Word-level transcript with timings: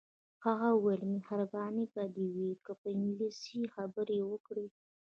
هغه 0.45 0.67
وویل 0.73 1.01
مهرباني 1.15 1.85
به 1.93 2.03
دې 2.15 2.27
وي 2.35 2.51
که 2.63 2.71
په 2.79 2.87
انګلیسي 2.95 3.61
خبرې 3.75 4.19
وکړې. 4.31 4.67